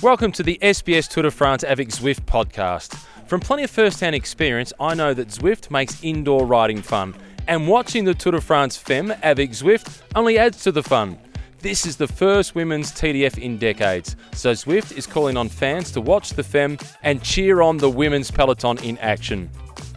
[0.00, 2.94] Welcome to the SBS Tour de France avec Zwift podcast.
[3.26, 7.16] From plenty of first hand experience, I know that Zwift makes indoor riding fun,
[7.48, 11.18] and watching the Tour de France Femme avec Zwift only adds to the fun.
[11.62, 16.00] This is the first women's TDF in decades, so Zwift is calling on fans to
[16.00, 19.50] watch the Femme and cheer on the women's peloton in action.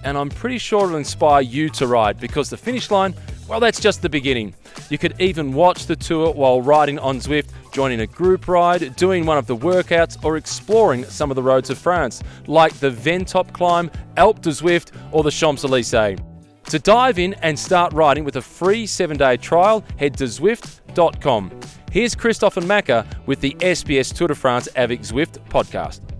[0.03, 3.13] And I'm pretty sure it'll inspire you to ride because the finish line,
[3.51, 4.53] well, that's just the beginning.
[4.89, 9.25] You could even watch the tour while riding on Zwift, joining a group ride, doing
[9.25, 13.51] one of the workouts, or exploring some of the roads of France, like the Ventop
[13.51, 16.17] climb, Alpe de Zwift, or the Champs Elysees.
[16.63, 21.51] To dive in and start riding with a free seven day trial, head to Zwift.com.
[21.91, 26.10] Here's Christophe and Macca with the SBS Tour de France avec Zwift podcast.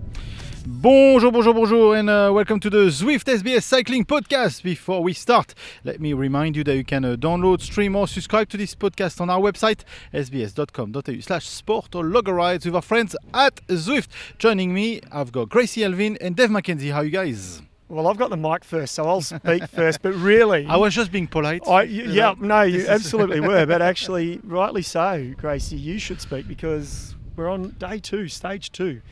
[0.64, 4.62] Bonjour, bonjour, bonjour, and uh, welcome to the Zwift SBS Cycling Podcast.
[4.62, 8.48] Before we start, let me remind you that you can uh, download, stream, or subscribe
[8.50, 9.80] to this podcast on our website,
[10.14, 14.06] sbs.com.au slash sport or log a ride with our friends at Zwift.
[14.38, 16.92] Joining me, I've got Gracie Elvin and Dev McKenzie.
[16.92, 17.60] How are you guys?
[17.88, 20.00] Well, I've got the mic first, so I'll speak first.
[20.00, 21.62] But really, I was just being polite.
[21.66, 23.66] I, y- yeah, no, you absolutely were.
[23.66, 29.02] But actually, rightly so, Gracie, you should speak because we're on day two, stage two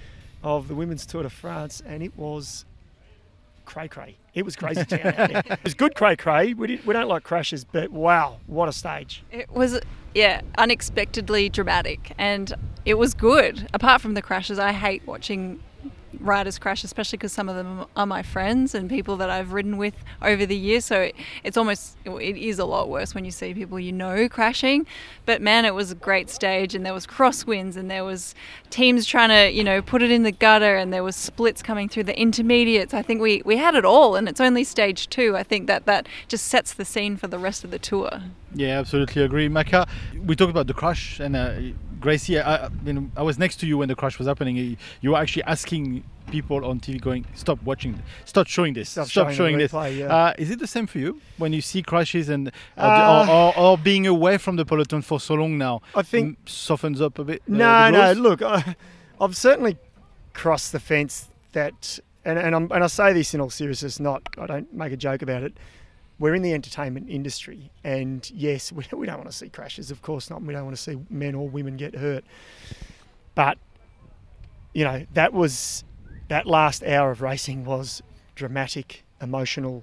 [0.42, 2.64] of the Women's Tour de France, and it was
[3.64, 4.16] cray cray.
[4.34, 5.42] It was crazy town out there.
[5.50, 6.54] It was good cray cray.
[6.54, 9.22] We, we don't like crashes, but wow, what a stage.
[9.30, 9.80] It was,
[10.14, 12.52] yeah, unexpectedly dramatic, and
[12.84, 13.68] it was good.
[13.74, 15.60] Apart from the crashes, I hate watching
[16.18, 19.76] riders crash, especially because some of them are my friends and people that I've ridden
[19.76, 20.84] with over the years.
[20.84, 21.10] So
[21.44, 24.86] it's almost, it is a lot worse when you see people you know crashing.
[25.26, 28.34] But man, it was a great stage, and there was crosswinds, and there was
[28.70, 31.88] teams trying to, you know, put it in the gutter, and there was splits coming
[31.88, 32.92] through the intermediates.
[32.94, 35.36] I think we we had it all, and it's only stage two.
[35.36, 38.22] I think that that just sets the scene for the rest of the tour.
[38.54, 39.48] Yeah, absolutely agree.
[39.48, 39.88] Macca,
[40.26, 41.52] we talked about the crash, and uh,
[42.00, 44.56] Gracie, I, I, mean, I was next to you when the crash was happening.
[45.00, 49.26] You were actually asking people on TV, going, "Stop watching, stop showing this, Stop stop,
[49.32, 50.06] showing showing, this." yeah.
[50.14, 53.34] uh, is it the same for you when you see crashes and uh, Uh, or,
[53.34, 55.82] or, or being away from the peloton for so long now?
[55.94, 57.42] I think- softens up a bit.
[57.48, 58.12] uh, No, no.
[58.12, 58.76] Look, I,
[59.20, 59.76] I've certainly
[60.32, 63.98] crossed the fence that, and and, I'm, and I say this in all seriousness.
[64.00, 65.54] Not, I don't make a joke about it.
[66.20, 69.90] We're in the entertainment industry, and yes, we, we don't want to see crashes.
[69.90, 70.42] Of course not.
[70.42, 72.24] We don't want to see men or women get hurt.
[73.34, 73.58] But
[74.72, 75.82] you know, that was
[76.28, 78.02] that last hour of racing was
[78.36, 79.82] dramatic, emotional,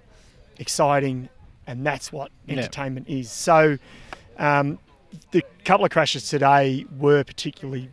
[0.58, 1.28] exciting,
[1.66, 2.60] and that's what Yeah.
[2.60, 3.30] entertainment is.
[3.30, 3.78] So.
[4.38, 4.78] Um,
[5.32, 7.90] the couple of crashes today were particularly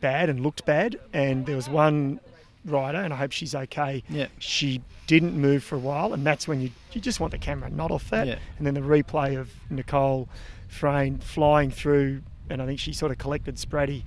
[0.00, 2.20] bad and looked bad, and there was one
[2.64, 4.02] rider, and I hope she's okay.
[4.08, 4.26] Yeah.
[4.38, 7.70] She didn't move for a while, and that's when you you just want the camera
[7.70, 8.26] not off that.
[8.26, 8.38] Yeah.
[8.58, 10.28] And then the replay of Nicole
[10.68, 14.04] Frain flying through, and I think she sort of collected Spratty.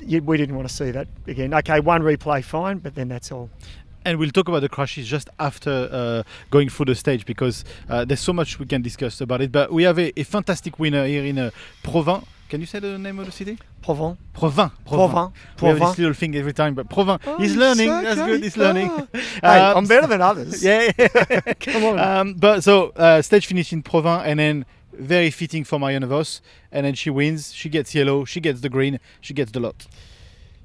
[0.00, 1.52] We didn't want to see that again.
[1.52, 3.50] Okay, one replay, fine, but then that's all.
[4.04, 8.04] And we'll talk about the crashes just after uh, going through the stage because uh,
[8.06, 9.52] there's so much we can discuss about it.
[9.52, 11.50] But we have a, a fantastic winner here in uh,
[11.82, 12.24] Provins.
[12.50, 13.58] Can you say the name of the city?
[13.80, 14.18] Provence.
[14.34, 14.72] Provence.
[14.84, 15.32] Provence.
[15.62, 17.20] We have this little thing every time, but Provins.
[17.26, 17.88] Oh, he's it's learning.
[17.88, 18.42] That's good.
[18.42, 19.08] He's learning.
[19.40, 20.62] Hey, Um, I'm better than others.
[20.70, 20.90] Yeah.
[21.60, 21.98] Come on.
[21.98, 26.42] Um, but so uh, stage finish in Provence, and then very fitting for Marianne Vos,
[26.72, 27.54] and then she wins.
[27.54, 28.24] She gets yellow.
[28.26, 28.98] She gets the green.
[29.22, 29.86] She gets the lot.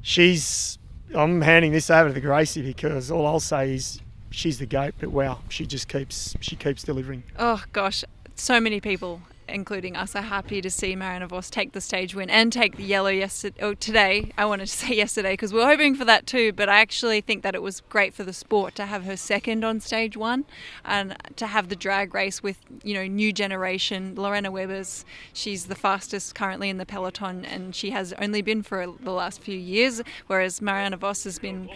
[0.02, 0.78] she's
[1.14, 4.02] I'm handing this over to the Gracie because all I'll say is
[4.32, 7.24] she's the goat, but wow, she just keeps she keeps delivering.
[7.38, 8.04] Oh gosh,
[8.36, 12.30] so many people, including us, are happy to see Mariana Vos take the stage win
[12.30, 13.58] and take the yellow yesterday.
[13.62, 16.54] Oh, today I wanted to say yesterday because we are hoping for that too.
[16.54, 19.64] But I actually think that it was great for the sport to have her second
[19.64, 20.46] on stage one,
[20.84, 24.16] and to have the drag race with you know new generation.
[24.16, 28.88] Lorena Wiebes she's the fastest currently in the peloton, and she has only been for
[29.00, 31.70] the last few years, whereas Mariana Vos has been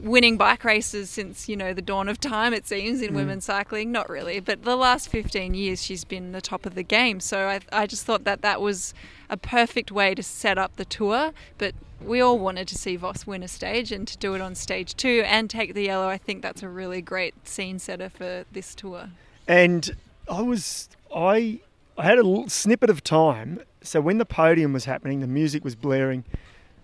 [0.00, 3.16] winning bike races since you know the dawn of time it seems in mm.
[3.16, 3.90] women's cycling.
[3.92, 7.20] Not really but the last 15 years she's been the top of the game.
[7.20, 8.94] So I, I just thought that that was
[9.30, 13.26] a perfect way to set up the tour but we all wanted to see Vos
[13.26, 16.08] win a stage and to do it on stage two and take the yellow.
[16.08, 19.10] I think that's a really great scene setter for this tour.
[19.46, 19.96] And
[20.30, 21.60] I was I
[21.96, 23.60] I had a little snippet of time.
[23.82, 26.24] So when the podium was happening, the music was blaring,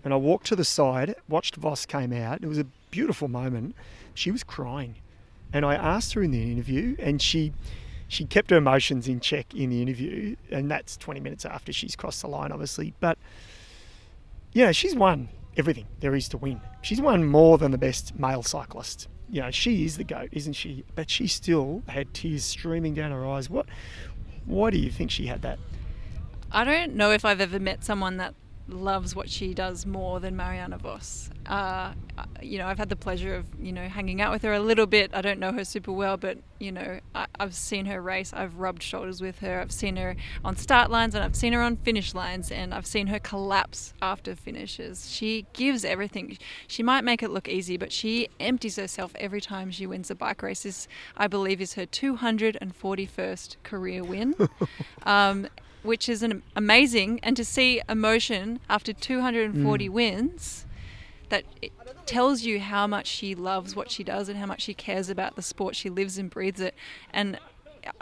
[0.03, 2.43] and I walked to the side, watched Vos came out.
[2.43, 3.75] It was a beautiful moment.
[4.13, 4.95] She was crying,
[5.51, 7.51] and I asked her in the interview, and she
[8.07, 11.95] she kept her emotions in check in the interview, and that's 20 minutes after she's
[11.95, 12.93] crossed the line, obviously.
[13.01, 13.17] But
[14.53, 15.27] yeah, she's won
[15.57, 16.61] everything there is to win.
[16.81, 19.09] She's won more than the best male cyclist.
[19.29, 20.85] You know, she is the goat, isn't she?
[20.95, 23.49] But she still had tears streaming down her eyes.
[23.49, 23.65] What?
[24.45, 25.59] Why do you think she had that?
[26.51, 28.35] I don't know if I've ever met someone that
[28.67, 31.29] loves what she does more than Mariana Vos.
[31.45, 31.93] Uh,
[32.41, 34.87] you know, I've had the pleasure of you know hanging out with her a little
[34.87, 35.11] bit.
[35.13, 38.33] I don't know her super well, but you know, I, have seen her race.
[38.33, 39.59] I've rubbed shoulders with her.
[39.59, 42.87] I've seen her on start lines and I've seen her on finish lines, and I've
[42.87, 45.11] seen her collapse after finishes.
[45.11, 46.37] She gives everything.
[46.67, 50.15] She might make it look easy, but she empties herself every time she wins a
[50.15, 50.63] bike race.
[50.63, 54.35] This, I believe, is her 241st career win.
[55.03, 55.47] um,
[55.85, 59.91] which is an amazing, and to see emotion after 240 mm.
[59.91, 60.65] wins,
[61.29, 61.43] that
[62.05, 65.35] tells you how much she loves what she does and how much she cares about
[65.35, 65.75] the sport.
[65.75, 66.75] She lives and breathes it,
[67.11, 67.39] and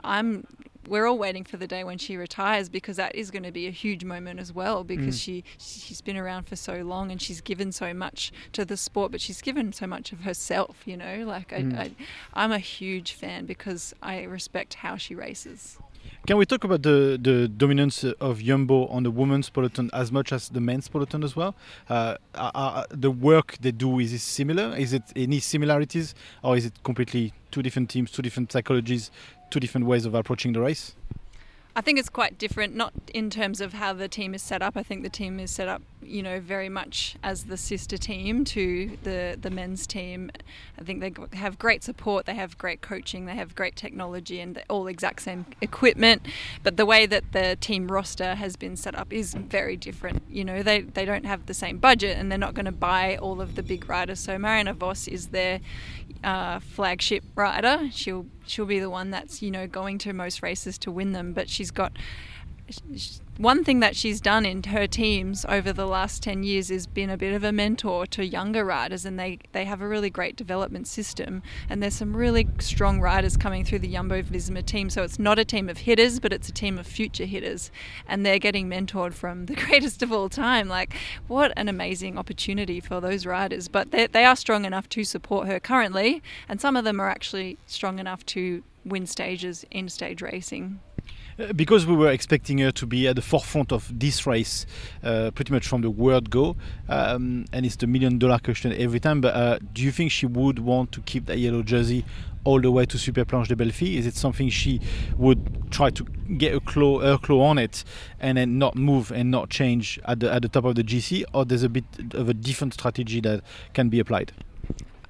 [0.04, 0.46] I'm.
[0.86, 3.68] We're all waiting for the day when she retires because that is going to be
[3.68, 4.84] a huge moment as well.
[4.84, 5.24] Because mm.
[5.24, 9.10] she she's been around for so long and she's given so much to the sport,
[9.10, 10.82] but she's given so much of herself.
[10.86, 11.78] You know, like mm.
[11.78, 11.92] I, I,
[12.34, 15.80] I'm a huge fan because I respect how she races.
[16.26, 20.32] Can we talk about the, the dominance of Jumbo on the women's peloton as much
[20.32, 21.54] as the men's peloton as well?
[21.90, 24.74] Uh, are, the work they do is it similar?
[24.78, 29.10] Is it any similarities, or is it completely two different teams, two different psychologies,
[29.50, 30.96] two different ways of approaching the race?
[31.76, 34.78] I think it's quite different, not in terms of how the team is set up.
[34.78, 38.44] I think the team is set up, you know, very much as the sister team
[38.46, 40.32] to the the men's team.
[40.80, 44.62] I think they have great support, they have great coaching, they have great technology, and
[44.70, 46.28] all exact same equipment.
[46.64, 50.24] But the way that the team roster has been set up is very different.
[50.30, 53.18] You know, they they don't have the same budget, and they're not going to buy
[53.18, 54.20] all of the big riders.
[54.20, 55.60] So Marianne Vos is their
[56.24, 57.90] uh, flagship rider.
[57.92, 61.34] She'll she'll be the one that's you know going to most races to win them.
[61.34, 61.94] But she's got
[63.38, 67.10] one thing that she's done in her teams over the last 10 years is been
[67.10, 70.36] a bit of a mentor to younger riders and they, they have a really great
[70.36, 74.90] development system and there's some really strong riders coming through the Jumbo Visma team.
[74.90, 77.72] So it's not a team of hitters but it's a team of future hitters
[78.08, 80.68] and they're getting mentored from the greatest of all time.
[80.68, 80.96] Like
[81.28, 83.68] what an amazing opportunity for those riders.
[83.68, 87.10] But they, they are strong enough to support her currently and some of them are
[87.10, 90.80] actually strong enough to win stages in stage racing
[91.56, 94.66] because we were expecting her to be at the forefront of this race
[95.04, 96.56] uh, pretty much from the word go
[96.90, 100.26] um, and it's the million dollar question every time but uh, do you think she
[100.26, 102.06] would want to keep that yellow jersey
[102.44, 103.98] all the way to Super Planche des Belles Filles?
[104.00, 104.82] Is it something she
[105.18, 106.04] would try to
[106.38, 107.84] get a claw, her claw on it
[108.20, 111.24] and then not move and not change at the, at the top of the GC,
[111.34, 113.42] or there's a bit of a different strategy that
[113.74, 114.34] can be applied?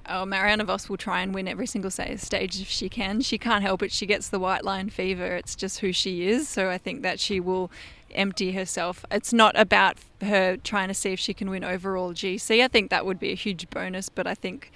[0.08, 3.20] Oh, Marianne Vos will try and win every single stage if she can.
[3.20, 3.92] She can't help it.
[3.92, 5.34] She gets the white line fever.
[5.36, 6.48] It's just who she is.
[6.48, 7.70] So I think that she will
[8.14, 9.04] empty herself.
[9.10, 12.62] It's not about her trying to see if she can win overall GC.
[12.62, 14.70] I think that would be a huge bonus, but I think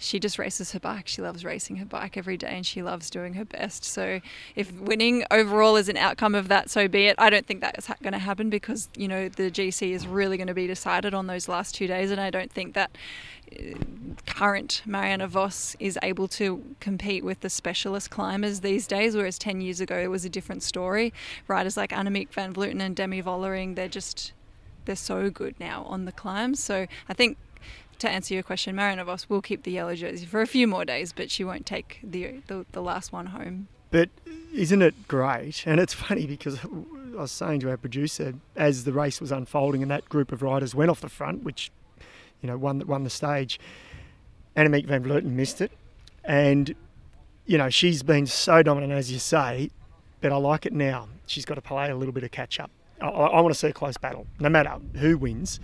[0.00, 1.06] she just races her bike.
[1.06, 3.84] She loves racing her bike every day and she loves doing her best.
[3.84, 4.20] So
[4.56, 7.16] if winning overall is an outcome of that, so be it.
[7.18, 10.46] I don't think that's going to happen because, you know, the GC is really going
[10.46, 12.96] to be decided on those last two days and I don't think that
[14.26, 19.60] current Mariana Vos is able to compete with the specialist climbers these days, whereas 10
[19.60, 21.12] years ago it was a different story.
[21.48, 24.32] Riders like Annemiek van Vleuten and Demi Vollering, they're just,
[24.84, 26.62] they're so good now on the climbs.
[26.62, 27.36] So I think
[27.98, 30.84] to answer your question, Mariana Vos will keep the yellow jersey for a few more
[30.84, 33.68] days, but she won't take the, the, the last one home.
[33.90, 34.08] But
[34.54, 35.64] isn't it great?
[35.66, 39.82] And it's funny because I was saying to our producer as the race was unfolding
[39.82, 41.70] and that group of riders went off the front, which
[42.42, 43.60] you know, won won the stage.
[44.56, 45.72] Annemiek van Vleuten missed it,
[46.24, 46.74] and
[47.46, 49.70] you know she's been so dominant as you say,
[50.20, 51.08] but I like it now.
[51.26, 52.70] She's got to play a little bit of catch up.
[53.00, 55.60] I, I want to see a close battle, no matter who wins.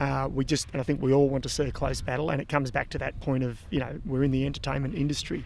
[0.00, 2.40] Uh, we just, and I think we all want to see a close battle, and
[2.40, 5.44] it comes back to that point of you know we're in the entertainment industry,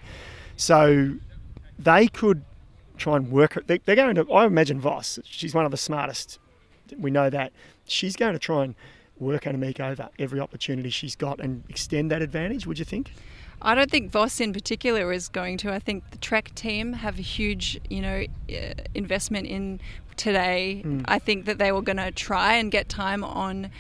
[0.56, 1.14] so
[1.78, 2.45] they could
[2.99, 3.59] try and work.
[3.66, 4.30] They, they're going to.
[4.33, 6.38] I imagine Vos, She's one of the smartest.
[6.99, 7.52] We know that
[7.87, 8.75] she's going to try and
[9.19, 13.12] work Annemiek over every opportunity she's got and extend that advantage, would you think?
[13.64, 15.73] I don't think Vos in particular is going to.
[15.73, 19.81] I think the Trek team have a huge, you know, uh, investment in
[20.16, 20.83] today.
[20.85, 21.04] Mm.
[21.07, 23.71] I think that they were going to try and get time on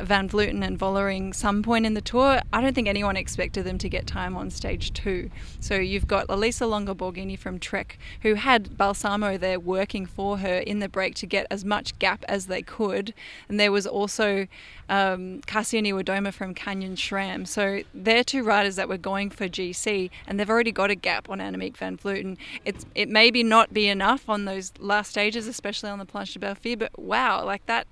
[0.00, 2.40] Van Vleuten and Vollering some point in the tour.
[2.52, 5.30] I don't think anyone expected them to get time on stage two.
[5.58, 10.58] So you've got Elisa Longo Borghini from Trek, who had Balsamo there working for her
[10.58, 13.14] in the break to get as much gap as they could.
[13.48, 14.46] And there was also
[14.88, 17.46] um, Kasia Niewiadoma from Canyon SRAM.
[17.46, 21.30] So they're two riders that were going for GC, and they've already got a gap
[21.30, 22.36] on Annemiek van Vleuten.
[22.64, 26.38] It's, it maybe not be enough on those last stages, especially on the Planche des
[26.38, 27.86] Belles Filles, but wow, like that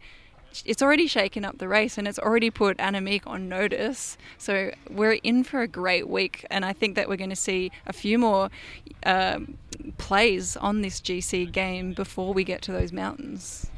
[0.64, 4.16] it's already shaken up the race and it's already put Annemiek on notice.
[4.38, 7.70] So we're in for a great week, and I think that we're going to see
[7.87, 8.50] a few more
[9.04, 9.58] um,
[9.99, 13.70] plays on this GC game before we get to those mountains.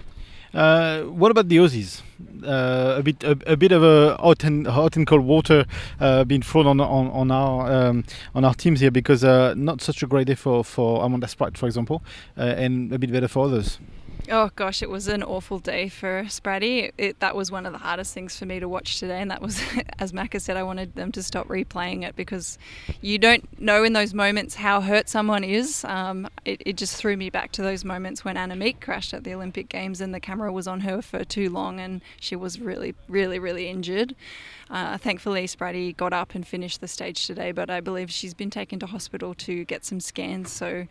[0.52, 2.02] Uh, what about the Aussies?
[2.44, 5.64] Uh, a bit, a, a, bit of a hot and hot and cold water
[6.00, 8.04] uh, being thrown on on, on our um,
[8.34, 11.56] on our teams here because uh, not such a great day for for Amanda Spratt,
[11.56, 12.02] for example,
[12.36, 13.78] uh, and a bit better for others.
[14.28, 16.92] Oh gosh, it was an awful day for Spratty.
[16.98, 19.40] It, that was one of the hardest things for me to watch today, and that
[19.40, 19.60] was,
[19.98, 22.58] as Macca said, I wanted them to stop replaying it because
[23.00, 25.84] you don't know in those moments how hurt someone is.
[25.84, 29.34] Um, it, it, just threw me back to those moments when Annemiek crashed at the
[29.34, 32.94] Olympic Games and the camera was on her for too long, and she was really,
[33.08, 34.14] really, really injured.
[34.68, 38.50] Uh, thankfully, Spratty got up and finished the stage today, but I believe she's been
[38.50, 40.52] taken to hospital to get some scans.
[40.52, 40.86] So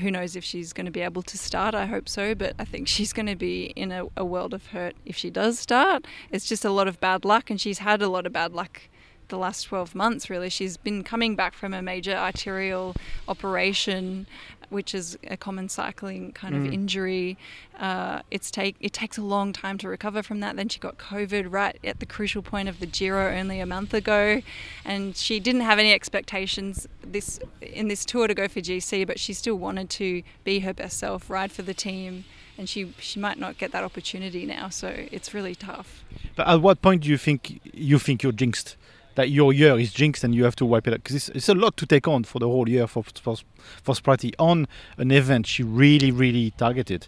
[0.00, 1.74] who knows if she's going to be able to start.
[1.74, 4.66] I hope so, but I think she's going to be in a, a, world of
[4.68, 6.06] hurt if she does start.
[6.30, 8.82] It's just a lot of bad luck, and she's had a lot of bad luck
[9.28, 10.48] the last 12 months, really.
[10.48, 12.94] She's been coming back from a major arterial
[13.28, 14.26] operation
[14.72, 16.66] which is a common cycling kind mm.
[16.66, 17.36] of injury.
[17.78, 20.56] Uh, it's take it takes a long time to recover from that.
[20.56, 23.94] Then she got COVID right at the crucial point of the Giro only a month
[23.94, 24.42] ago,
[24.84, 29.20] and she didn't have any expectations this in this tour to go for GC, but
[29.20, 32.24] she still wanted to be her best self, ride for the team.
[32.58, 36.04] And she, she might not get that opportunity now, so it's really tough.
[36.36, 38.76] But at what point do you think you think you're jinxed?
[39.14, 41.48] That your year is jinxed and you have to wipe it out because it's, it's,
[41.48, 43.36] a lot to take on for the whole year for for,
[43.82, 44.66] for Spratty on
[44.98, 47.06] an event she really really targeted.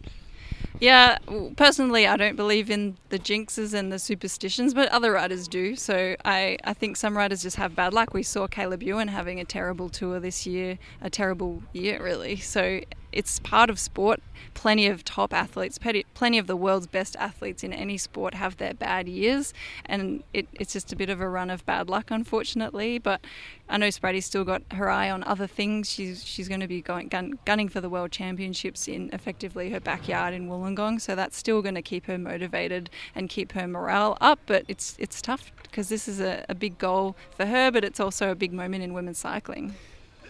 [0.80, 1.18] Yeah,
[1.56, 5.76] personally, I don't believe in the jinxes and the superstitions, but other riders do.
[5.76, 8.12] So I, I think some riders just have bad luck.
[8.12, 12.36] We saw Caleb Ewan having a terrible tour this year, a terrible year, really.
[12.36, 12.80] So
[13.14, 14.20] it's part of sport.
[14.52, 18.72] Plenty of top athletes, plenty of the world's best athletes in any sport have their
[18.72, 19.52] bad years,
[19.84, 22.98] and it, it's just a bit of a run of bad luck, unfortunately.
[22.98, 23.20] But
[23.68, 25.90] I know Spratty's still got her eye on other things.
[25.90, 29.80] She's she's going to be going gun, gunning for the world championships in effectively her
[29.80, 34.16] backyard in Wollongong, so that's still going to keep her motivated and keep her morale
[34.20, 34.38] up.
[34.46, 37.98] But it's it's tough because this is a, a big goal for her, but it's
[37.98, 39.74] also a big moment in women's cycling.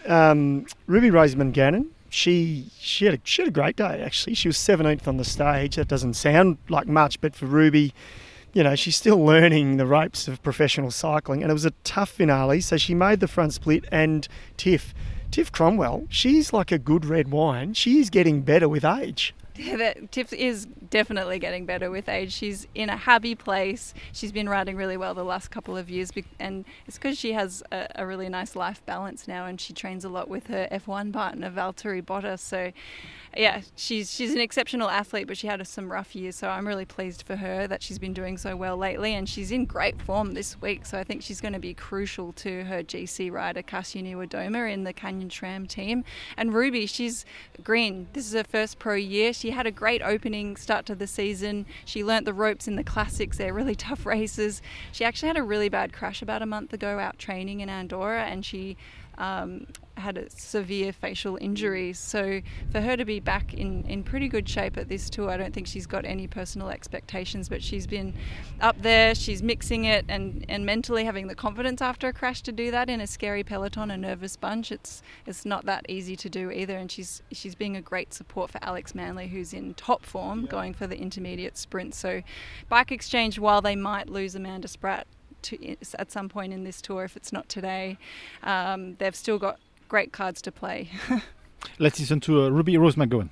[0.07, 4.35] Um, Ruby Roseman-Gannon she she had a, she had a great day actually.
[4.35, 5.75] She was 17th on the stage.
[5.75, 7.93] That doesn't sound like much, but for Ruby,
[8.53, 12.09] you know, she's still learning the ropes of professional cycling, and it was a tough
[12.09, 12.61] finale.
[12.61, 14.93] So she made the front split, and Tiff,
[15.29, 17.73] Tiff Cromwell, she's like a good red wine.
[17.73, 19.33] She is getting better with age.
[19.77, 22.33] that Tiff is definitely getting better with age.
[22.33, 23.93] She's in a happy place.
[24.11, 27.63] She's been riding really well the last couple of years, and it's because she has
[27.71, 31.13] a, a, really nice life balance now, and she trains a lot with her F1
[31.13, 32.39] partner Valtteri Bottas.
[32.39, 32.71] So,
[33.35, 36.35] yeah, she's she's an exceptional athlete, but she had some rough years.
[36.35, 39.51] So I'm really pleased for her that she's been doing so well lately, and she's
[39.51, 40.85] in great form this week.
[40.85, 44.85] So I think she's going to be crucial to her GC rider Kasia Niewiadoma in
[44.85, 46.03] the Canyon SRAM team.
[46.37, 47.25] And Ruby, she's
[47.63, 48.07] green.
[48.13, 49.33] This is her first pro year.
[49.33, 51.65] She had a great opening start to the season.
[51.83, 53.37] She learnt the ropes in the classics.
[53.37, 54.61] They're really tough races.
[54.91, 58.23] She actually had a really bad crash about a month ago out training in Andorra,
[58.23, 58.77] and she
[59.17, 61.93] um, had a severe facial injury.
[61.93, 65.37] So for her to be back in, in pretty good shape at this tour, I
[65.37, 68.13] don't think she's got any personal expectations, but she's been
[68.61, 72.51] up there, she's mixing it and, and mentally having the confidence after a crash to
[72.51, 74.71] do that in a scary peloton, a nervous bunch.
[74.71, 76.77] It's it's not that easy to do either.
[76.77, 80.47] And she's she's being a great support for Alex Manly, who's in top form, yeah.
[80.47, 81.95] going for the intermediate sprint.
[81.95, 82.21] So
[82.69, 85.07] bike exchange, while they might lose Amanda Spratt,
[85.45, 87.97] to, at some point in this tour, if it's not today.
[88.43, 89.59] Um, they've still got
[89.95, 90.89] great cards to play.
[91.79, 93.29] Let's listen to uh, Ruby Roseman-Gannon.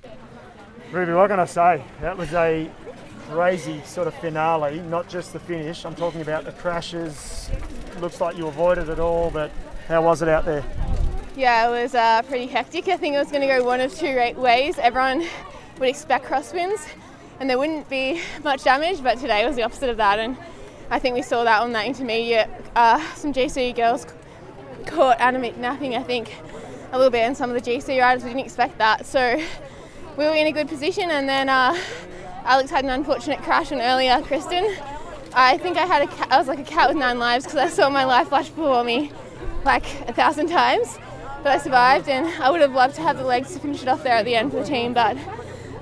[0.92, 1.84] Ruby, what can I say?
[2.00, 2.70] That was a
[3.28, 5.84] crazy sort of finale, not just the finish.
[5.84, 7.50] I'm talking about the crashes.
[8.00, 9.50] Looks like you avoided it all, but
[9.88, 10.64] how was it out there?
[11.36, 12.88] Yeah, it was uh, pretty hectic.
[12.88, 14.78] I think it was going to go one of two ways.
[14.78, 15.26] Everyone
[15.80, 16.88] would expect crosswinds
[17.40, 20.18] and there wouldn't be much damage, but today was the opposite of that.
[20.18, 20.34] And
[20.88, 22.48] I think we saw that on that intermediate.
[22.74, 24.06] Uh, some GC girls
[24.86, 26.34] caught Annemiek napping, I think,
[26.94, 29.04] a little bit, and some of the GC riders we didn't expect that.
[29.04, 29.36] So
[30.16, 31.76] we were in a good position, and then uh,
[32.44, 34.22] Alex had an unfortunate crash on earlier.
[34.22, 34.76] Kristen,
[35.34, 37.58] I think I had a cat, I was like a cat with nine lives because
[37.58, 39.10] I saw my life flash before me
[39.64, 40.96] like a thousand times,
[41.42, 43.88] but I survived, and I would have loved to have the legs to finish it
[43.88, 45.18] off there at the end for the team, but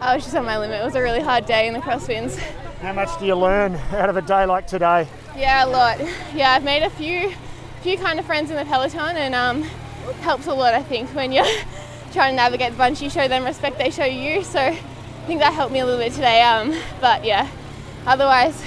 [0.01, 0.81] I was just on my limit.
[0.81, 2.39] It was a really hard day in the crosswinds.
[2.81, 5.07] How much do you learn out of a day like today?
[5.37, 6.01] Yeah, a lot.
[6.35, 7.35] Yeah, I've made a few,
[7.83, 9.65] few kind of friends in the peloton, and um,
[10.21, 10.75] helps a lot.
[10.75, 11.45] I think when you're
[12.13, 14.43] trying to navigate the bunch, you show them respect, they show you.
[14.43, 16.43] So I think that helped me a little bit today.
[16.43, 17.49] Um, but yeah,
[18.07, 18.63] otherwise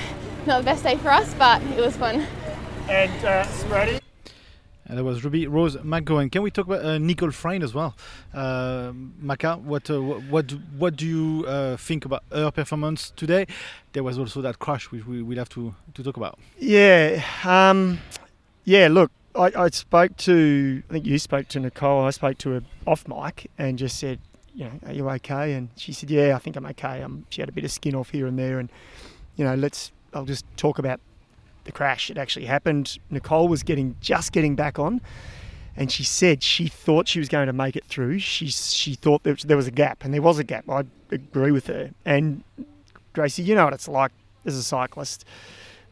[0.45, 2.25] not the best day for us, but it was fun.
[2.87, 3.99] And uh, Spratty?
[4.87, 6.29] And that was Ruby Roseman-Gannon.
[6.29, 7.95] Can we talk about uh, Nicole Frain as well?
[8.31, 8.91] Uh,
[9.23, 13.47] Macca, what, uh, what, what do you uh, think about her performance today?
[13.93, 16.37] There was also that crash which we, we'll have to, to talk about.
[16.59, 17.99] Yeah, um,
[18.63, 18.87] yeah.
[18.87, 20.83] Look, I, I spoke to.
[20.89, 22.05] I think you spoke to Nicole.
[22.05, 24.19] I spoke to her off mic and just said,
[24.53, 25.53] you know, are you okay?
[25.53, 27.05] And she said, yeah, I think I'm okay.
[27.29, 28.69] She had a bit of skin off here and there, and
[29.35, 29.91] you know, let's.
[30.13, 31.01] I'll just talk about
[31.65, 32.09] the crash.
[32.09, 32.97] It actually happened.
[33.09, 35.01] Nicole was getting just getting back on,
[35.75, 38.19] and she said she thought she was going to make it through.
[38.19, 40.69] She she thought there was, there was a gap, and there was a gap.
[40.69, 41.91] I agree with her.
[42.05, 42.43] And
[43.13, 44.11] Gracie, you know what it's like
[44.45, 45.25] as a cyclist.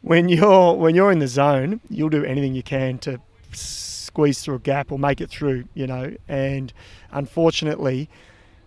[0.01, 3.19] When you're when you're in the zone, you'll do anything you can to
[3.55, 5.65] squeeze through a gap or make it through.
[5.73, 6.73] You know, and
[7.11, 8.09] unfortunately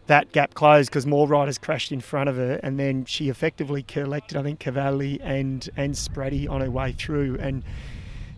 [0.06, 3.82] that gap closed because more riders crashed in front of her, and then she effectively
[3.82, 7.62] collected, I think, Cavalli and and Spratty on her way through, and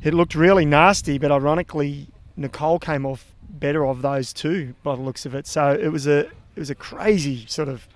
[0.02, 1.18] it looked really nasty.
[1.18, 5.46] But ironically, Nicole came off better of those two by the looks of it.
[5.46, 7.88] So it was a it was a crazy sort of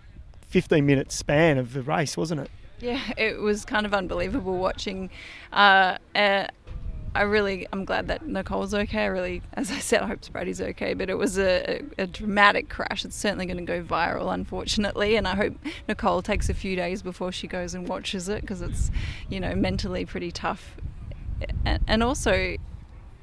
[0.48, 2.50] 15 minute span of the race, wasn't it?
[2.80, 5.08] Yeah, it was kind of unbelievable watching.
[5.52, 6.48] Uh, uh,
[7.14, 9.02] I really, I'm glad that Nicole's okay.
[9.02, 10.94] I really, as I said, I hope Spratty's okay.
[10.94, 13.04] But it was a, a, a dramatic crash.
[13.04, 15.16] It's certainly going to go viral, unfortunately.
[15.16, 15.54] And I hope
[15.88, 18.90] Nicole takes a few days before she goes and watches it because it's,
[19.28, 20.76] you know, mentally pretty tough.
[21.66, 22.56] And, and also,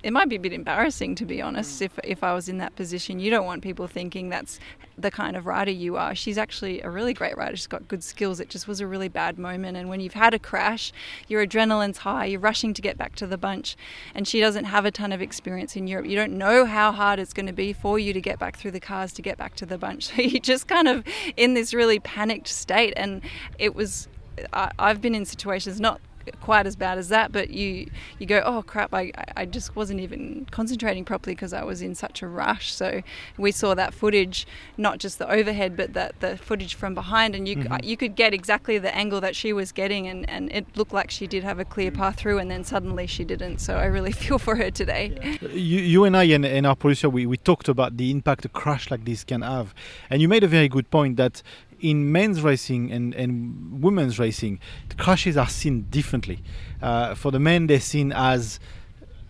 [0.04, 1.86] it might be a bit embarrassing to be honest mm.
[1.86, 3.20] if, if I was in that position.
[3.20, 4.60] You don't want people thinking that's
[4.98, 6.16] the kind of rider you are.
[6.16, 7.56] She's actually a really great rider.
[7.56, 8.40] She's got good skills.
[8.40, 9.78] It just was a really bad moment.
[9.78, 10.92] And when you've had a crash,
[11.28, 13.76] your adrenaline's high, you're rushing to get back to the bunch.
[14.14, 16.06] And she doesn't have a ton of experience in Europe.
[16.06, 18.72] You don't know how hard it's going to be for you to get back through
[18.72, 20.10] the cars to get back to the bunch.
[20.20, 21.04] So you're just kind of
[21.38, 22.94] in this really panicked state.
[22.98, 23.22] And
[23.60, 24.08] it was
[24.54, 26.02] I, have been in situations not
[26.42, 30.00] quite as bad as that, but you you go, oh crap, I, I just wasn't
[30.00, 32.74] even concentrating properly because I was in such a rush.
[32.74, 33.02] So
[33.38, 34.48] we saw that footage,
[34.78, 37.84] not just the overhead, but that the footage from behind, and you mm-hmm.
[37.84, 41.12] you could get exactly the angle that she was getting, and, and it looked like
[41.12, 43.60] she did have a clear path through, and then suddenly she didn't.
[43.60, 45.18] So I really feel for her today.
[45.42, 45.50] Yeah.
[45.50, 48.50] You, you and I and, and our producer, we, we talked about the impact a
[48.50, 49.74] crash like this can have,
[50.10, 51.42] and you made a very good point that
[51.82, 56.40] in men's racing and, and women's racing, the crashes are seen differently.
[56.82, 58.60] Uh, for the men, they're seen as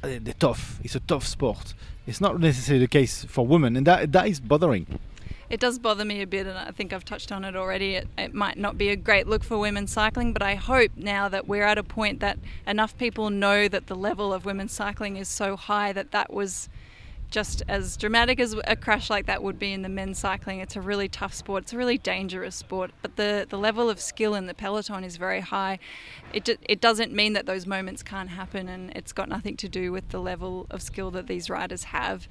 [0.03, 0.79] uh, they're tough.
[0.83, 1.73] It's a tough sport.
[2.07, 4.99] It's not necessarily the case for women, and that that is bothering.
[5.49, 7.95] It does bother me a bit, and I think I've touched on it already.
[7.95, 11.27] It, it might not be a great look for women's cycling, but I hope now
[11.27, 15.17] that we're at a point that enough people know that the level of women's cycling
[15.17, 16.69] is so high that that was
[17.29, 20.59] just as dramatic as a crash like that would be in the men's cycling.
[20.59, 21.63] It's a really tough sport.
[21.63, 25.17] It's a really dangerous sport, but the, the level of skill in the peloton is
[25.17, 25.79] very high.
[26.33, 29.91] It, it doesn't mean that those moments can't happen, and it's got nothing to do
[29.91, 32.27] with the level of skill that these riders have.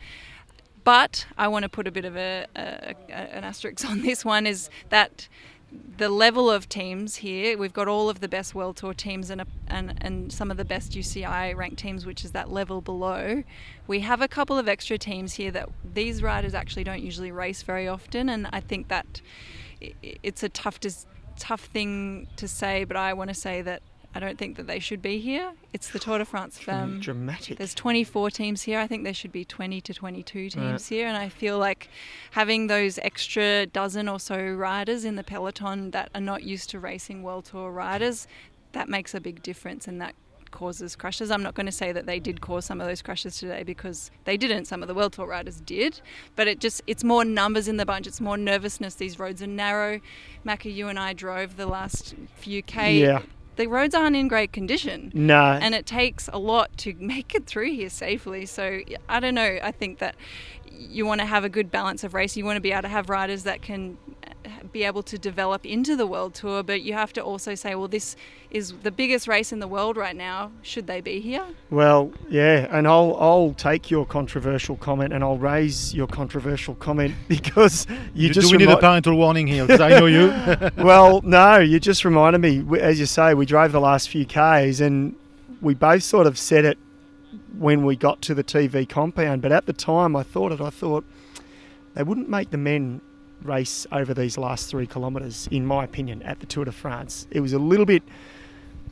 [0.85, 4.25] But I want to put a bit of a, a, a an asterisk on this
[4.25, 5.29] one is that
[5.71, 9.41] the level of teams here, we've got all of the best World Tour teams and,
[9.41, 13.43] a, and, and some of the best UCI ranked teams, which is that level below.
[13.87, 17.63] We have a couple of extra teams here that these riders actually don't usually race
[17.63, 19.21] very often, and I think that
[20.03, 20.79] it's a tough,
[21.39, 23.83] tough thing to say, but I want to say that
[24.15, 25.53] I don't think that they should be here.
[25.73, 26.61] It's the Tour de France.
[26.67, 27.59] Um, Dramatic.
[27.59, 28.79] There's 24 teams here.
[28.79, 30.83] I think there should be 20 to 22 teams right.
[30.83, 31.89] here, and I feel like
[32.31, 36.81] having those extra dozen or so riders in the peloton that are not used to
[36.81, 38.27] racing World Tour riders,
[38.73, 40.15] that makes a big difference, and that
[40.51, 41.31] causes crashes.
[41.31, 44.11] I'm not going to say that they did cause some of those crashes today because
[44.25, 44.65] they didn't.
[44.65, 46.01] Some of the World Tour riders did,
[46.35, 48.07] but it just it's more numbers in the bunch.
[48.07, 48.95] It's more nervousness.
[48.95, 50.01] These roads are narrow.
[50.47, 52.99] Macca, you and I drove the last few k.
[52.99, 53.21] Yeah
[53.59, 55.11] the roads aren't in great condition.
[55.13, 55.59] No.
[55.61, 58.47] And it takes a lot to make it through here safely.
[58.47, 59.59] So I don't know.
[59.63, 60.15] I think that
[60.71, 62.41] you want to have a good balance of racing.
[62.41, 63.99] You want to be able to have riders that can
[64.73, 67.89] be able to develop into the world tour, but you have to also say, well,
[67.89, 68.17] this
[68.51, 70.51] is the biggest race in the world right now.
[70.63, 71.45] Should they be here?
[71.71, 77.15] Well, yeah, and I'll I'll take your controversial comment and I'll raise your controversial comment
[77.29, 80.07] because you do, just do we remi- need a parental warning here because I know
[80.07, 80.29] you.
[80.85, 82.65] well, no, you just reminded me.
[82.81, 85.15] As you say, we drove the last few k's and
[85.61, 86.79] we both sort of said it
[87.59, 90.61] when we got to the TV compound, but at the time I thought it.
[90.61, 91.05] I thought
[91.95, 93.01] they wouldn't make the men
[93.43, 97.27] race over these last three kilometres, in my opinion, at the Tour de France.
[97.31, 98.03] It was a little bit,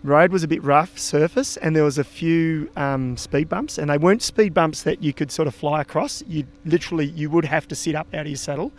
[0.03, 3.91] road was a bit rough surface, and there was a few um, speed bumps, and
[3.91, 6.23] they weren't speed bumps that you could sort of fly across.
[6.27, 8.73] You literally, you would have to sit up out of your saddle,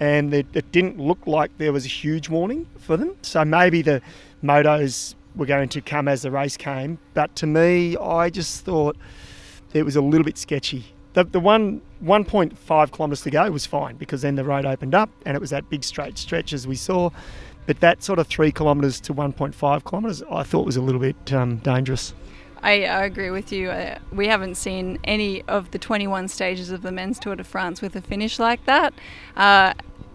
[0.00, 3.16] and it, it didn't look like there was a huge warning for them.
[3.22, 4.02] So maybe the
[4.42, 8.96] motos were going to come as the race came, but to me, I just thought
[9.72, 10.93] it was a little bit sketchy.
[11.14, 15.10] The, the one 1.5 kilometres to go was fine because then the road opened up
[15.24, 17.10] and it was that big straight stretch as we saw.
[17.66, 21.32] But that sort of three kilometres to 1.5 kilometres, I thought was a little bit
[21.32, 22.12] um, dangerous.
[22.62, 23.70] I, I, agree with you.
[23.70, 27.82] Uh, we haven't seen any of the 21 stages of the men's Tour de France
[27.82, 28.94] with a finish like that.
[29.36, 29.74] Uh,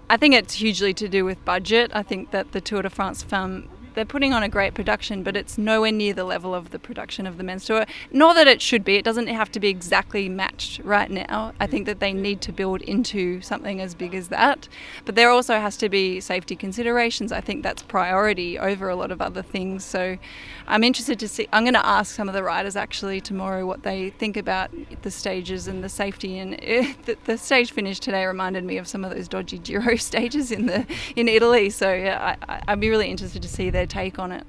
[0.09, 1.91] I think it's hugely to do with budget.
[1.93, 5.35] I think that the Tour de France Femme they're putting on a great production, but
[5.35, 7.85] it's nowhere near the level of the production of the men's tour.
[8.13, 8.95] Nor that it should be.
[8.95, 11.51] It doesn't have to be exactly matched right now.
[11.59, 14.69] I think that they need to build into something as big as that.
[15.03, 17.33] But there also has to be safety considerations.
[17.33, 19.83] I think that's priority over a lot of other things.
[19.83, 20.17] So
[20.65, 21.49] I'm interested to see.
[21.51, 25.11] I'm going to ask some of the riders actually tomorrow what they think about the
[25.11, 26.39] stages and the safety.
[26.39, 29.59] And it, eh, the, the, stage finish today reminded me of some of those dodgy
[29.59, 30.85] Giro stages in the
[31.17, 31.69] in Italy.
[31.69, 34.43] So yeah, I, I'd be really interested to see their take on it.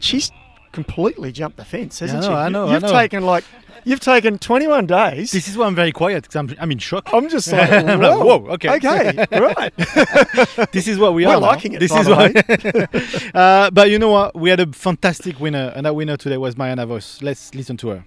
[0.00, 0.30] She's
[0.72, 2.34] completely jumped the fence, hasn't I know, she?
[2.34, 2.64] I know.
[2.72, 2.92] You've I know.
[2.92, 3.44] taken like
[3.84, 5.32] you've taken 21 days.
[5.32, 7.08] This is why I'm very quiet because I'm, I'm in shock.
[7.14, 8.76] I'm just like, I'm whoa, like, whoa, okay.
[8.76, 9.72] okay, right.
[10.72, 11.40] this is what we We're are.
[11.40, 11.46] now.
[11.46, 12.88] liking it, This by is the
[13.24, 13.34] what.
[13.34, 14.34] uh, but you know what?
[14.34, 17.22] We had a fantastic winner, and that winner today was Mariana Vos.
[17.22, 18.04] Let's listen to her.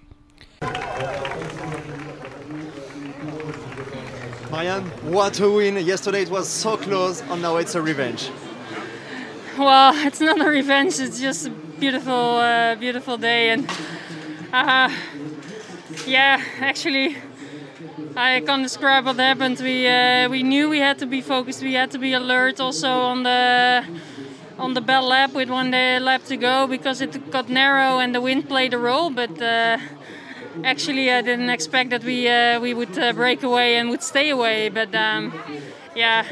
[4.50, 5.76] Marianne, what a win!
[5.84, 8.30] Yesterday it was so close, and now it's a revenge.
[9.60, 10.98] Well, it's not a revenge.
[10.98, 13.68] It's just a beautiful, uh, beautiful day, and
[14.52, 14.90] uh,
[16.06, 17.16] yeah, actually,
[18.16, 19.60] I can't describe what happened.
[19.60, 21.62] We uh, we knew we had to be focused.
[21.62, 23.84] We had to be alert also on the
[24.58, 28.20] on the bell lap with one lap to go because it got narrow and the
[28.22, 29.40] wind played a role, but.
[29.42, 29.78] Uh,
[30.64, 34.30] actually, I didn't expect that we uh, we would uh, break away and would stay
[34.30, 34.68] away.
[34.68, 35.32] But um,
[35.94, 36.24] yeah,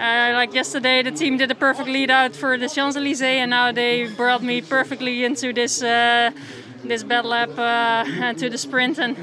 [0.00, 3.50] uh, like yesterday, the team did a perfect lead out for the Champs Elysees, and
[3.50, 6.30] now they brought me perfectly into this uh,
[6.84, 8.98] this bad lap uh, and to the sprint.
[8.98, 9.16] And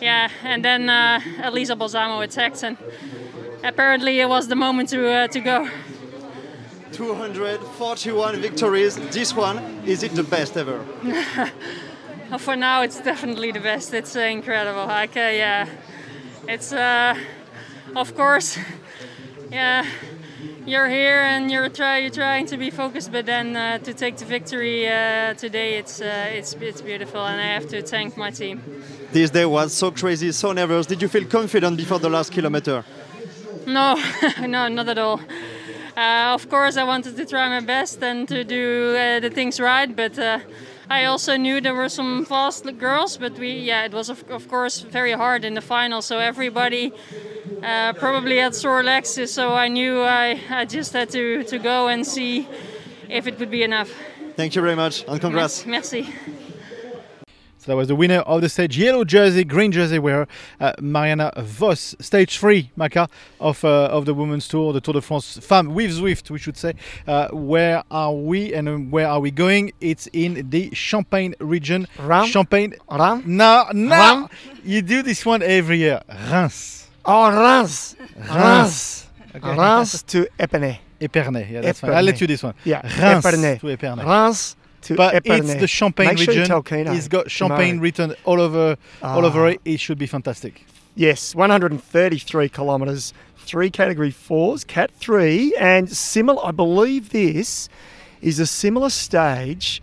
[0.00, 2.76] yeah, and then uh, Elisa Balsamo attacked, and
[3.64, 5.68] apparently it was the moment to to go.
[6.92, 8.96] 241 victories.
[9.10, 10.84] This one is it the best ever?
[12.38, 15.68] for now it's definitely the best it's uh, incredible like uh, yeah
[16.46, 17.18] it's uh,
[17.96, 18.58] of course
[19.50, 19.84] yeah
[20.66, 24.16] you're here and you're try you're trying to be focused but then uh, to take
[24.16, 28.30] the victory uh, today it's uh, it's it's beautiful and I have to thank my
[28.30, 28.60] team
[29.12, 30.86] This day was so crazy, so nervous.
[30.86, 32.84] Did you feel confident before the last kilometer?
[33.66, 33.94] no
[34.40, 35.20] no not at all
[36.34, 40.18] of course I wanted to try my best and to do the things right but
[40.90, 44.48] I also knew there were some fast girls, but we yeah it was of, of
[44.48, 46.02] course very hard in the final.
[46.02, 46.92] So everybody
[47.62, 49.18] uh, probably had sore legs.
[49.30, 52.48] So I knew I, I just had to, to go and see
[53.08, 53.90] if it would be enough.
[54.36, 55.64] Thank you very much and congrats.
[55.64, 56.08] Merci.
[57.60, 60.26] So that was the winner of the stage, yellow jersey, green jersey wearer,
[60.60, 63.06] uh, Mariana Vos, stage three, Macca,
[63.38, 66.56] of uh, of the Women's Tour, the Tour de France Femme with Zwift, we should
[66.56, 66.72] say.
[67.06, 69.72] Uh, where are we and um, where are we going?
[69.78, 71.86] It's in the Champagne region.
[72.24, 72.76] Champagne.
[72.90, 73.24] Ram?
[73.26, 74.30] No, no.
[74.64, 76.00] You do this one every year.
[76.08, 76.88] Reims.
[77.04, 77.94] Oh, Reims.
[78.16, 79.06] Reims.
[79.36, 79.56] Okay.
[79.58, 80.78] Reims to Epernay.
[80.98, 81.50] Epernay.
[81.50, 81.92] Yeah, that's fine.
[81.92, 82.20] I'll let Epernay.
[82.22, 82.54] you this one.
[82.64, 83.60] Yeah, Reims Epernay.
[83.60, 84.06] to Epernay.
[84.06, 85.40] Reims to But Epernay.
[85.40, 86.62] it's the Champagne Make sure region.
[86.62, 87.58] Keno it's got tomorrow.
[87.60, 89.28] Champagne written all over, all Ah.
[89.28, 89.60] over it.
[89.64, 90.64] It should be fantastic.
[90.96, 97.68] Yes, 133 kilometres, three category fours, Cat 3, and similar, I believe this
[98.20, 99.82] is a similar stage.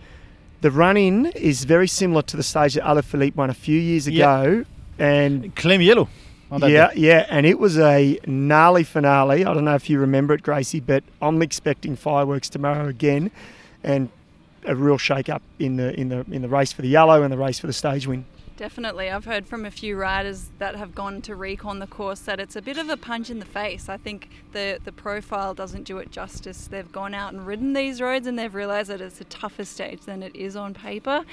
[0.62, 4.08] The run in is very similar to the stage that Alaphilippe won a few years
[4.08, 4.42] Yeah.
[4.42, 4.66] ago.
[5.00, 6.10] And Claim yellow.
[6.52, 6.92] yeah, day.
[6.96, 9.46] yeah, and it was a gnarly finale.
[9.46, 13.30] I don't know if you remember it, Gracie, but I'm expecting fireworks tomorrow again,
[13.84, 14.10] and
[14.68, 17.32] a real shake up in the in the in the race for the yellow and
[17.32, 18.26] the race for the stage win.
[18.58, 19.12] Definitely.
[19.12, 22.56] I've heard from a few riders that have gone to recon the course that it's
[22.56, 23.88] a bit of a punch in the face.
[23.88, 26.66] I think the, the profile doesn't do it justice.
[26.66, 30.02] They've gone out and ridden these roads and they've realised that it's a tougher stage
[30.02, 31.24] than it is on paper.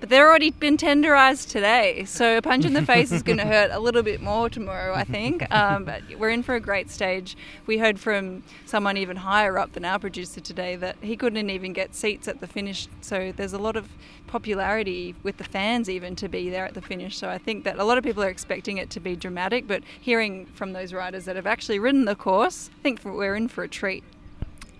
[0.00, 2.06] But they're already been tenderised today.
[2.06, 4.94] So a punch in the face is going to hurt a little bit more tomorrow,
[4.94, 5.46] I think.
[5.60, 7.36] Um, but we're in for a great stage.
[7.66, 11.72] We heard from someone even higher up than our producer today that he couldn't even
[11.72, 12.88] get seats at the finish.
[13.00, 13.88] So there's a lot of
[14.30, 17.16] popularity with the fans even to be there at the finish.
[17.18, 19.82] So I think that a lot of people are expecting it to be dramatic, but
[20.00, 23.64] hearing from those riders that have actually ridden the course, I think we're in for
[23.64, 24.04] a treat.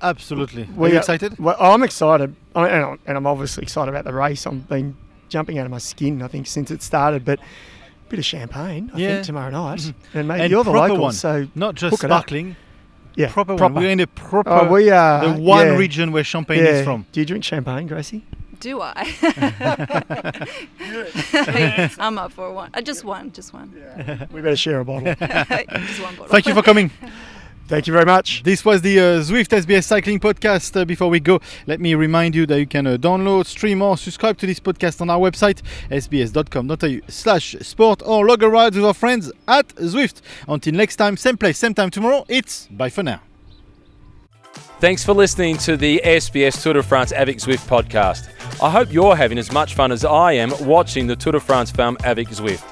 [0.03, 0.63] Absolutely.
[0.63, 1.39] Are We you excited?
[1.39, 4.47] Well, I'm excited, I, and I'm- and I'm obviously excited about the race.
[4.47, 4.97] I've been
[5.29, 7.25] jumping out of my skin, I think, since it started.
[7.25, 7.43] But a
[8.09, 9.09] bit of champagne, I Yeah.
[9.17, 9.81] think, tomorrow night.
[9.81, 10.19] Mm-hmm.
[10.19, 11.13] And mate, And you're the local, one.
[11.13, 12.21] so Not just hook it up.
[12.23, 12.57] sparkling,
[13.15, 13.75] yeah, proper, one.
[13.75, 15.77] We're in the proper, Oh, we are the one yeah.
[15.77, 16.71] region where champagne yeah.
[16.71, 17.05] is from.
[17.13, 18.25] Do you drink champagne, Gracie?
[18.61, 19.17] Do I?
[21.99, 22.71] I'm up for one.
[22.75, 23.33] Uh, just one.
[23.33, 23.73] Just one.
[24.31, 25.15] We better share a bottle.
[25.15, 26.27] just one bottle.
[26.27, 26.91] Thank you for coming.
[27.69, 28.43] Thank you very much.
[28.43, 30.79] This was the uh, Zwift SBS Cycling Podcast.
[30.79, 33.97] Uh, before we go, let me remind you that you can uh, download, stream, or
[33.97, 38.85] subscribe to this podcast on our website, sbs.com.au slash sport, or log a ride with
[38.85, 40.21] our friends at Zwift.
[40.49, 43.23] Until next time, same place, same time tomorrow, it's bye for now.
[44.81, 48.40] Thanks for listening to the SBS Tour de France Avec Zwift podcast.
[48.63, 51.71] I hope you're having as much fun as I am watching the Tour de France
[51.71, 52.63] film Avec Zwift.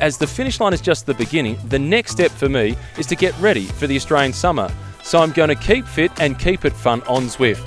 [0.00, 3.16] As the finish line is just the beginning, the next step for me is to
[3.16, 4.70] get ready for the Australian summer.
[5.02, 7.66] So I'm going to keep fit and keep it fun on Zwift.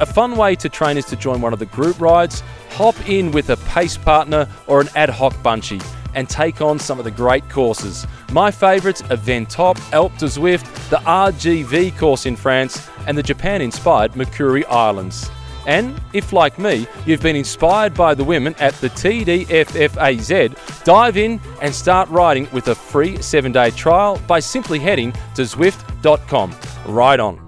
[0.00, 3.32] A fun way to train is to join one of the group rides, hop in
[3.32, 7.10] with a pace partner or an ad hoc bunchie, and take on some of the
[7.10, 8.06] great courses.
[8.32, 13.60] My favourites are Ventop, Alpe de Zwift, the RGV course in France, and the Japan
[13.60, 15.30] inspired Makuri Islands.
[15.66, 21.40] And if, like me, you've been inspired by the women at the TDFFAZ, dive in
[21.62, 26.54] and start riding with a free seven day trial by simply heading to Zwift.com.
[26.86, 27.43] Ride on.